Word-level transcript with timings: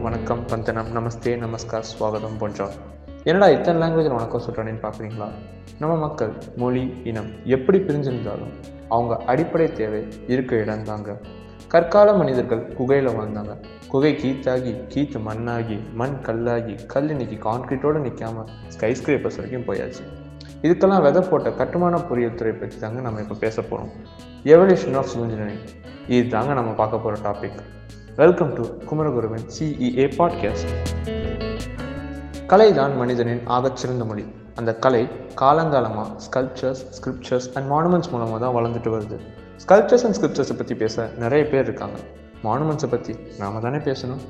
வணக்கம். 0.02 0.46
வந்தனம். 0.46 0.96
நமஸ்தே 0.96 1.23
நமஸ்கார் 1.23 1.57
ஸ்வாகதம் 1.71 2.39
போன்றோம். 2.39 2.70
என்னடா 3.23 3.49
இத்தனை 3.49 3.81
லாங்குவேஜில் 3.81 3.93
வணக்கம் 3.93 4.41
சொல்கிறேன்னு 4.41 4.57
பார்க்குறீங்களா 4.57 5.29
நம்ம 5.79 5.95
மக்கள் 5.95 6.31
மொழி 6.55 7.01
இனம் 7.03 7.31
எப்படி 7.43 7.77
பிரிஞ்சிருந்தாலும் 7.77 8.53
அவங்க 8.89 9.25
அடிப்படை 9.25 9.73
தேவை 9.73 10.07
இருக்க 10.27 10.55
இடம் 10.55 10.83
தாங்க. 10.83 11.17
கற்கால 11.73 12.13
மனிதர்கள் 12.20 12.61
குகையில் 12.77 13.07
வாழ்ந்தாங்க. 13.07 13.54
குகை 13.91 14.11
கீத்தாகி 14.21 14.71
கீத்து 14.93 15.17
மண்ணாகி 15.25 15.77
மண் 15.99 16.15
கல்லாகி 16.25 16.75
கல் 16.93 17.09
இன்னைக்கு 17.09 17.38
கான்கிரீட்டோடு 17.45 17.99
நிற்காம 18.05 18.45
ஸ்கை 18.75 18.89
ஸ்கிரேப்பர்ஸ் 18.99 19.38
வரைக்கும் 19.39 19.66
போயாச்சு. 19.67 20.03
இதுக்கெல்லாம் 20.63 21.03
விதை 21.05 21.21
போட்ட 21.30 21.52
கட்டுமான 21.59 21.99
பொறியியல் 22.09 22.39
துறை 22.39 22.53
பற்றி 22.61 22.80
தாங்க 22.80 23.02
நம்ம 23.02 23.21
இப்போ 23.25 23.35
பேச 23.45 23.61
போகிறோம் 23.61 23.91
எவல்யூஷன் 24.53 24.97
ஆஃப் 25.02 25.09
சிவில் 25.11 25.25
இன்ஜினியரிங் 25.27 25.63
இது 26.08 26.23
தாங்க 26.35 26.53
நம்ம 26.59 26.71
பார்க்க 26.81 27.03
போகிற 27.05 27.21
டாபிக் 27.27 27.59
வெல்கம் 28.22 28.53
டு 28.59 28.66
குமரகுருவின் 28.91 29.47
சிஇஏ 29.58 30.08
பாட்காஸ்ட் 30.20 30.72
கலை 32.53 32.70
தான் 32.80 32.95
மனிதனின் 32.97 33.44
ஆகச்சிறந்த 33.58 34.05
மொழி. 34.11 34.25
அந்த 34.55 34.72
கலை 34.86 35.03
காலங்காலமாக 35.41 36.08
ஸ்கல்ப்சர்ஸ் 36.27 36.81
ஸ்கிரிப்சர்ஸ் 36.97 37.49
அண்ட் 37.53 37.70
மானுமெண்ட்ஸ் 37.73 38.11
மூலமாக 38.16 38.39
தான் 38.45 38.58
வளர்ந்துட்டு 38.58 38.91
வருது. 38.95 39.20
ஸ்கல்ப்சர்ஸ் 39.68 40.04
அண்ட் 40.04 40.16
ஸ்கிரிப்சர்ஸை 40.16 40.58
பற்றி 40.58 40.76
பேச 40.76 41.09
நிறைய 41.18 41.48
பேர் 41.48 41.63
இருக்காங்க. 41.63 42.00
மானுமெண்ட்ஸை 42.44 42.88
பற்றி 42.90 43.16
நாம 43.40 43.59
தானே 43.59 43.77
பேசணும்? 43.77 44.22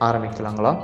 ஆரம்பிக்கலாங்களா? 0.00 0.80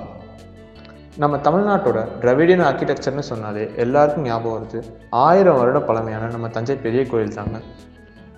நம்ம 1.17 1.37
தமிழ்நாட்டோட 1.37 2.07
டிரவிடியன் 2.21 2.65
ஆர்கிடெக்சர்னு 2.65 3.19
சொன்னாலே 3.19 3.71
எல்லாருக்கும் 3.77 4.25
ஞாபகம் 4.25 4.67
வருது. 4.67 4.83
ஆயிரம் 5.11 5.57
வருட 5.57 5.81
பழமையான 5.81 6.27
நம்ம 6.27 6.49
தஞ்சை 6.49 6.77
பெரிய 6.77 7.07
கோயில் 7.07 7.35
தாங்க. 7.35 7.61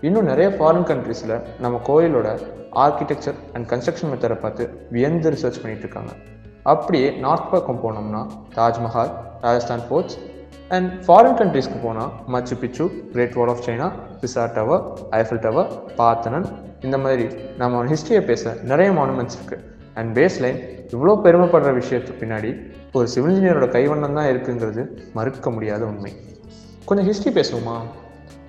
இன்னும் 0.00 0.24
நிறைய 0.24 0.56
ஃபாரின் 0.58 0.88
கண்ட்ரீஸில் 0.90 1.42
நம்ம 1.58 1.80
கோயிலோட 1.86 2.40
ஆர்கிடெக்சர் 2.72 3.34
அண்ட் 3.52 3.70
கன்ஸ்ட்ரக்ஷன் 3.70 4.10
மெத்தடை 4.12 4.40
பார்த்து 4.40 4.86
வியந்து 4.90 5.30
ரிசர்ச் 5.30 5.64
பண்ணிகிட்டு 5.64 5.78
இருக்காங்க. 5.78 6.12
அப்படியே 6.62 7.10
நார்த் 7.10 7.50
பக்கம் 7.50 7.82
போனோம்னா 7.82 8.26
Taj Mahal 8.54 9.12
Rajasthan 9.40 9.80
forts 9.90 10.18
and 10.68 11.04
foreign 11.04 11.38
கண்ட்ரீஸ்க்கு 11.40 11.82
போனால் 11.82 12.10
Machu 12.26 12.56
Picchu 12.56 12.86
great 13.12 13.34
wall 13.34 13.48
of 13.48 13.62
China 13.66 13.92
Pisa 14.20 14.52
tower 14.52 14.82
Eiffel 15.10 15.40
tower 15.40 15.70
Parthenon 15.96 16.46
இந்த 16.80 16.98
மாதிரி 16.98 17.26
நம்ம 17.56 17.84
ஹிஸ்ட்ரியை 17.84 18.20
பேச 18.20 18.56
நிறைய 18.62 18.92
மானுமெண்ட்ஸ் 18.92 19.38
இருக்குது 19.38 19.64
அண்ட் 19.94 20.18
பேஸ்லைன் 20.18 20.58
இவ்வளோ 20.92 21.14
பெருமைப்படுற 21.24 21.70
விஷயத்துக்கு 21.80 22.20
பின்னாடி 22.20 22.50
ஒரு 22.92 23.08
சிவில் 23.08 23.32
இன்ஜினியரோட 23.32 23.66
கைவண்ணம் 23.70 24.12
தான் 24.12 24.28
இருக்குங்கிறது 24.32 24.82
மறுக்க 25.14 25.50
முடியாத 25.50 25.84
உண்மை. 25.84 26.12
கொஞ்சம் 26.84 27.06
ஹிஸ்ட்ரி 27.06 27.30
பேசுவோமா? 27.40 27.76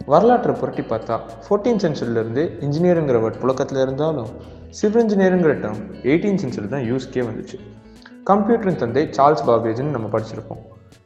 வரலாற்றை 0.05 0.55
புரட்டி 0.55 0.81
பார்த்தா 0.81 1.19
ஃபோர்டீன் 1.45 1.81
சென்ச்சுரியிலேருந்து 1.85 2.43
இன்ஜினியருங்கிற 2.65 3.17
வேர்ட் 3.23 3.39
புழக்கத்தில் 3.39 3.81
இருந்தாலும் 3.81 4.29
சிவில் 4.69 5.03
இன்ஜினியருங்கிற 5.05 5.53
டேர்ம் 5.65 5.81
எயிட்டீன் 6.03 6.35
சென்ச்சுரி 6.35 6.67
தான் 6.67 6.85
யூஸ்க்கே 6.91 7.25
வந்துச்சு. 7.29 7.59
கம்ப்யூட்டரின் 8.25 8.75
தந்தை 8.75 9.07
சார்ல்ஸ் 9.11 9.45
பாபேஜ்னு 9.47 9.95
நம்ம 9.95 10.19
படிச்சிருப்போம். 10.19 10.63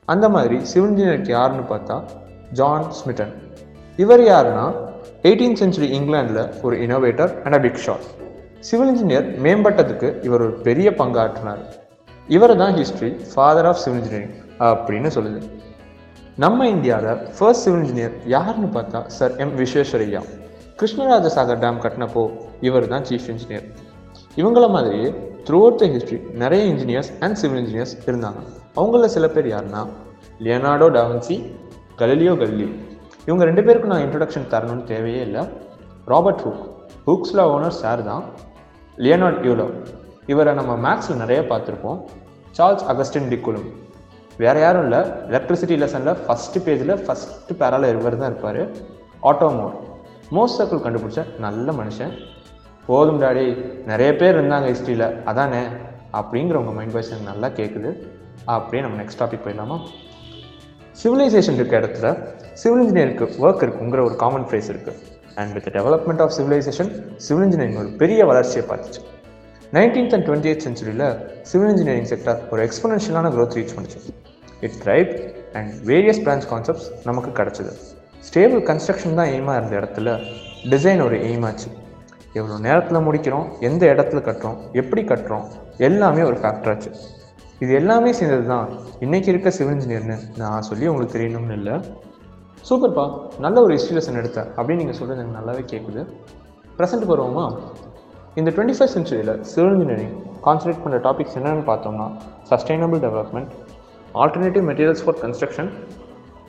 அந்த 0.08 0.26
மாதிரி 0.30 0.58
சிவில் 0.72 0.90
இன்ஜினியருக்கு 0.92 1.32
யாருன்னு 1.38 1.66
பார்த்தா 1.70 1.98
ஜான் 2.60 2.88
ஸ்மிட்டன் 3.00 3.34
இவர் 4.00 4.24
யாருன்னா 4.32 4.66
எயிட்டீன் 5.30 5.58
சென்ச்சுரி 5.62 5.88
இங்கிலாண்டில் 5.98 6.44
ஒரு 6.66 6.76
innovator 6.86 7.32
and 7.44 7.58
a 7.58 7.62
big 7.66 7.82
shot 7.86 8.08
civil 8.68 8.90
engineer 8.94 9.28
மேம்பட்டதுக்கு 9.46 10.10
இவர் 10.28 10.44
ஒரு 10.46 10.54
பெரிய 10.68 10.90
பங்காற்றினார். 11.00 11.62
இவர் 12.30 12.56
தான் 12.62 12.76
history 12.80 13.10
father 13.32 13.68
of 13.72 13.82
civil 13.84 14.00
engineering 14.02 14.36
அப்படின்னு 14.70 15.10
சொல்லுது. 15.16 15.40
நம்ம 16.44 16.68
இந்தியாவில் 16.76 17.22
ஃபர்ஸ்ட் 17.38 17.64
சிவில் 17.66 17.82
இன்ஜினியர் 17.84 18.16
யாருன்னு 18.36 18.70
பார்த்தா 18.78 19.02
sir 19.18 19.36
M 19.46 19.54
Visvesvaraya 19.60 20.22
Krishnaraja 20.80 21.28
Sagar 21.36 21.62
dam 21.64 21.82
கட்டினப்போ 21.84 22.24
இவர் 22.68 22.88
தான் 22.94 23.06
சீஃப் 23.10 23.30
இன்ஜினியர் 23.34 23.68
இவங்கள 24.42 24.68
மாதிரியே 24.76 25.10
த்ரூ 25.48 25.60
அவுட் 25.66 25.80
த 25.84 25.90
ஹிஸ்ட்ரி 25.96 26.20
நிறைய 26.44 26.64
இன்ஜினியர்ஸ் 26.74 27.12
அண்ட் 27.20 27.40
சிவில் 27.42 27.62
இன்ஜினியர்ஸ் 27.64 27.96
இருந்தாங்க. 28.06 28.42
அவங்கள 28.76 29.06
சில 29.06 29.28
பேர் 29.28 29.48
யாருன்னா 29.48 29.88
லியனார்டோ 30.40 30.88
டாவன்சி 30.98 31.36
கலிலியோ 31.98 32.38
கல்லி. 32.38 32.82
இவங்க 33.26 33.44
ரெண்டு 33.44 33.64
பேருக்கும் 33.64 33.92
நான் 33.92 34.02
இன்ட்ரொடக்ஷன் 34.02 34.52
தரணும்னு 34.52 34.84
தேவையே 34.84 35.22
இல்லை. 35.22 35.48
Robert 36.06 36.42
Hooke. 36.42 36.64
ஹூக்ஸில் 37.08 37.44
ஓனர் 37.54 37.78
சார் 37.82 38.04
தான். 38.04 38.24
Leonhard 38.98 39.46
Euler. 39.46 39.68
இவரை 40.26 40.54
நம்ம 40.54 40.74
மேக்ஸில் 40.86 41.16
நிறைய 41.16 41.42
பார்த்துருப்போம். 41.42 42.02
சார்ல்ஸ் 42.58 42.86
அகஸ்டின் 42.92 43.30
டிக்குலும். 43.34 43.70
வேறு 44.38 44.60
யாரும் 44.60 44.82
இல்லை. 44.82 45.00
எலக்ட்ரிசிட்டி 45.00 45.78
லெசனில் 45.84 46.18
ஃபஸ்ட்டு 46.26 46.62
பேஜில் 46.66 47.02
ஃபஸ்ட்டு 47.06 47.56
பேரால 47.60 48.00
இவர் 48.00 48.18
தான் 48.18 48.32
இருப்பார். 48.32 48.72
ஆட்டோமோர் 49.24 49.74
மோஸ்ட் 50.32 50.60
சர்க்கிள் 50.60 50.86
கண்டுபிடிச்ச 50.86 51.40
நல்ல 51.40 51.72
மனுஷன். 51.72 52.14
போதும் 52.86 53.22
டாடி. 53.22 53.46
நிறைய 53.86 54.16
பேர் 54.16 54.38
இருந்தாங்க 54.38 54.66
ஹிஸ்ட்ரியில் 54.66 55.24
அதானே? 55.24 55.62
அப்படிங்கிற 56.14 56.54
உங்கள் 56.54 56.74
மைண்ட் 56.74 56.94
வாய்ஸ் 56.94 57.10
எனக்கு 57.10 57.32
நல்லா 57.32 57.48
கேட்குது 57.48 57.90
அப்படியே 58.46 58.82
நம்ம 58.84 59.02
நெக்ஸ்ட் 59.02 59.22
டாபிக் 59.22 59.46
போயிடலாமா? 59.46 59.78
சிவிலைசேஷன் 61.04 61.54
இருக்க 61.54 61.80
இடத்துல 61.80 62.08
சிவில் 62.54 62.84
இன்ஜினியருக்கு 62.84 63.26
ஒர்க் 63.46 63.64
இருக்குங்கிற 63.66 64.06
ஒரு 64.06 64.16
காமன் 64.16 64.46
ஃப்ரேஸ் 64.46 64.70
இருக்குது 64.74 65.00
and 65.36 65.54
with 65.54 65.68
development 65.68 66.22
of 66.22 66.34
civilisation 66.38 66.92
civil 67.16 67.44
engineering 67.44 67.80
ஒரு 67.80 67.90
பெரிய 67.98 68.26
வளர்ச்சியை 68.26 68.68
பார்த்துச்சு. 68.68 69.02
நைன்டீன்த் 69.74 70.14
அண்ட் 70.14 70.28
டுவெண்ட்டி 70.28 70.50
எயிட் 70.52 70.66
சென்ச்சுரியில் 70.68 71.42
சிவில் 71.42 71.70
இன்ஜினியரிங் 71.70 72.10
செக்டர் 72.10 72.50
ஒரு 72.50 72.62
எக்ஸ்பனன்ஷியலான 72.66 73.32
க்ரோத் 73.36 73.56
ரீச் 73.60 73.76
பண்ணுச்சு. 73.78 74.00
It 74.60 74.78
tribe 74.84 75.14
and 75.54 75.72
various 75.90 76.22
branch 76.26 76.48
concepts 76.52 76.90
நமக்கு 77.04 77.44
கிடச்சிது. 77.44 77.74
ஸ்டேபிள் 78.28 78.62
கன்ஸ்ட்ரக்ஷன் 78.70 79.16
தான் 79.16 79.28
எய்மாக 79.28 79.58
இருந்த 79.58 79.76
இடத்துல 79.80 80.10
டிசைன் 80.70 81.04
ஒரு 81.06 81.18
எய்மாச்சு 81.18 81.70
எவ்வளோ 82.34 82.58
நேரத்தில் 82.58 83.06
முடிக்கிறோம் 83.08 83.48
எந்த 83.60 83.94
இடத்துல 83.94 84.20
கட்டுறோம் 84.28 84.58
எப்படி 84.74 85.02
கட்டுறோம் 85.02 85.46
எல்லாமே 85.78 86.22
ஒரு 86.22 86.36
ஃபேக்டராச்சு 86.36 86.92
இது 87.62 87.74
எல்லாமே 87.74 88.14
சேர்ந்தது 88.14 88.48
தான் 88.48 88.70
இன்றைக்கி 89.00 89.28
இருக்க 89.28 89.50
சிவில் 89.50 89.74
இன்ஜினியர்னு 89.74 90.18
நான் 90.38 90.62
சொல்லி 90.62 90.88
உங்களுக்கு 90.88 91.16
தெரியணும்னு 91.18 91.54
இல்லை. 91.54 91.76
சூப்பர்ப்பா. 92.70 93.06
நல்ல 93.40 93.62
ஒரு 93.62 93.74
ஹிஸ்ட்ரி 93.74 93.96
லெசன் 93.98 94.20
எடுத்த 94.22 94.40
அப்படின்னு 94.58 94.82
நீங்கள் 94.82 95.00
சொல்கிறது 95.00 95.22
எனக்கு 95.22 95.38
நல்லாவே 95.40 95.64
கேட்குது 95.72 96.02
ப்ரெசென்ட் 96.78 97.06
வருவோமா? 97.12 97.46
இந்த 98.36 98.52
டுவெண்ட்டி 98.52 98.78
ஃபஸ்ட் 98.78 98.96
சென்ச்சுரியில் 98.98 99.44
சிவில் 99.44 99.74
இன்ஜினியரிங் 99.74 100.14
கான்சன்ட்ரேட் 100.46 100.84
பண்ணுற 100.84 101.00
டாபிக்ஸ் 101.08 101.36
என்னென்னு 101.40 101.66
பார்த்தோம்னா 101.72 102.08
sustainable 102.52 103.00
development 103.00 103.52
alternative 104.16 104.66
materials 104.70 105.04
for 105.06 105.20
construction 105.26 105.70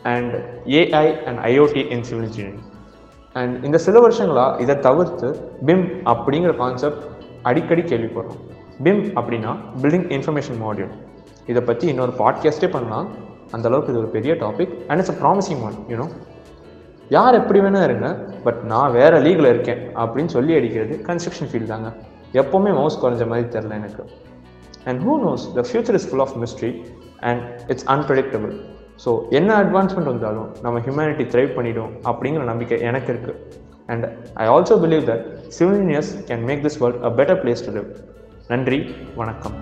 and 0.03 0.35
AI 0.81 1.07
and 1.27 1.41
IoT 1.53 1.83
in 1.97 2.03
civil 2.03 2.25
engineering 2.25 2.63
and 3.35 3.65
இந்த 3.65 3.79
சில 3.79 4.01
வருஷங்களாக 4.01 4.63
இதை 4.63 4.79
தவிர்த்து 4.79 5.29
பிம் 5.67 5.89
அப்படிங்கிற 6.05 6.57
கான்செப்ட் 6.57 7.03
அடிக்கடி 7.43 7.83
கேள்விப்படுறோம். 7.83 8.41
பிம் 8.83 9.05
அப்படின்னா 9.05 9.53
பில்டிங் 9.83 10.07
இன்ஃபர்மேஷன் 10.17 10.61
மாடியூல் 10.63 10.93
இதை 11.47 11.63
பற்றி 11.63 11.87
இன்னொரு 11.87 12.13
பாட்காஸ்டே 12.19 12.69
பண்ணலாம். 12.71 13.09
அந்த 13.51 13.69
அளவுக்கு 13.69 13.93
இது 13.93 14.01
ஒரு 14.01 14.11
பெரிய 14.11 14.35
topic 14.35 14.87
and 14.87 15.01
it's 15.01 15.11
a 15.11 15.15
promising 15.15 15.63
one 15.63 15.75
you 15.89 16.09
know 17.09 17.35
எப்படி 17.35 17.61
வேணால் 17.61 17.85
இருங்க 17.85 18.09
பட் 18.45 18.61
நான் 18.63 18.93
வேறு 18.93 19.19
லீகில் 19.19 19.49
இருக்கேன் 19.49 19.97
அப்படின்னு 19.97 20.27
சொல்லி 20.27 20.55
அடிக்கிறது 20.55 21.01
கன்ஸ்ட்ரக்ஷன் 21.07 21.49
ஃபீல்ட் 21.53 21.67
தாங்க. 21.67 21.93
எப்போவுமே 22.33 22.75
மவுஸ் 22.75 23.05
குறைஞ்ச 23.05 23.27
மாதிரி 23.27 23.49
தெரில 23.49 23.71
எனக்கு. 23.71 24.05
And 24.85 25.03
who 25.03 25.11
knows 25.11 25.45
the 25.55 25.65
future 25.73 25.93
is 25.93 26.11
full 26.11 26.21
of 26.21 26.37
mystery 26.37 26.85
and 27.21 27.61
it's 27.67 27.87
unpredictable 27.87 28.55
so 28.99 29.11
என்ன 29.31 29.51
அட்வான்ஸ்மெண்ட் 29.63 30.11
வந்தாலும் 30.13 30.49
நம்ம 30.63 30.79
ஹியூமனிட்டி 30.79 31.27
த்ரைவ் 31.33 31.55
பண்ணிடும் 31.55 31.93
அப்படிங்கிற 32.05 32.45
நம்பிக்கை 32.45 32.79
எனக்கு 32.81 33.13
இருக்குது 33.13 33.41
and 33.89 34.07
I 34.35 34.47
also 34.47 34.77
believe 34.85 35.05
that 35.11 35.25
civilians 35.59 36.13
can 36.31 36.45
make 36.45 36.65
this 36.67 36.81
world 36.83 37.03
a 37.03 37.13
better 37.17 37.41
place 37.43 37.67
to 37.67 37.73
live 37.73 37.91
நன்றி 38.49 38.81
வணக்கம். 39.15 39.57